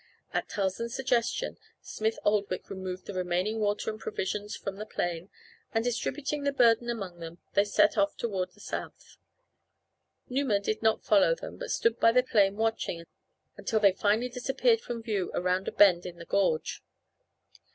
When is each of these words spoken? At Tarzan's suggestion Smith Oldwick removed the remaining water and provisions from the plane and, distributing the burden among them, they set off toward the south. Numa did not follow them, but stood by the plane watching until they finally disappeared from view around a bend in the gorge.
At 0.33 0.49
Tarzan's 0.49 0.95
suggestion 0.95 1.59
Smith 1.79 2.17
Oldwick 2.25 2.71
removed 2.71 3.05
the 3.05 3.13
remaining 3.13 3.59
water 3.59 3.91
and 3.91 3.99
provisions 3.99 4.55
from 4.55 4.77
the 4.77 4.85
plane 4.87 5.29
and, 5.75 5.83
distributing 5.83 6.41
the 6.41 6.51
burden 6.51 6.89
among 6.89 7.19
them, 7.19 7.37
they 7.53 7.65
set 7.65 7.99
off 7.99 8.17
toward 8.17 8.51
the 8.53 8.59
south. 8.59 9.17
Numa 10.27 10.59
did 10.59 10.81
not 10.81 11.05
follow 11.05 11.35
them, 11.35 11.57
but 11.59 11.69
stood 11.69 11.99
by 11.99 12.11
the 12.11 12.23
plane 12.23 12.57
watching 12.57 13.03
until 13.57 13.79
they 13.79 13.91
finally 13.91 14.29
disappeared 14.29 14.81
from 14.81 15.03
view 15.03 15.29
around 15.35 15.67
a 15.67 15.71
bend 15.71 16.07
in 16.07 16.17
the 16.17 16.25
gorge. 16.25 16.81